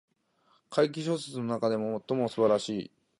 [0.71, 2.91] 怪奇小説の中で最も素晴らしい